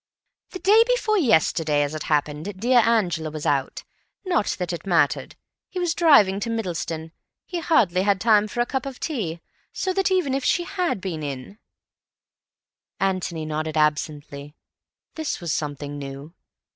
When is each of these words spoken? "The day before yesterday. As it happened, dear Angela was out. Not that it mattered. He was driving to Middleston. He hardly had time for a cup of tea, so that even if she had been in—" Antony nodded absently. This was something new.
"The 0.49 0.57
day 0.57 0.83
before 0.87 1.19
yesterday. 1.19 1.83
As 1.83 1.93
it 1.93 2.01
happened, 2.09 2.59
dear 2.59 2.79
Angela 2.79 3.29
was 3.29 3.45
out. 3.45 3.83
Not 4.25 4.47
that 4.57 4.73
it 4.73 4.87
mattered. 4.87 5.35
He 5.69 5.77
was 5.77 5.93
driving 5.93 6.39
to 6.39 6.49
Middleston. 6.49 7.11
He 7.45 7.59
hardly 7.59 8.01
had 8.01 8.19
time 8.19 8.47
for 8.47 8.61
a 8.61 8.65
cup 8.65 8.87
of 8.87 8.99
tea, 8.99 9.41
so 9.71 9.93
that 9.93 10.09
even 10.09 10.33
if 10.33 10.43
she 10.43 10.63
had 10.63 11.01
been 11.01 11.21
in—" 11.21 11.59
Antony 12.99 13.45
nodded 13.45 13.77
absently. 13.77 14.55
This 15.13 15.39
was 15.39 15.53
something 15.53 15.99
new. 15.99 16.33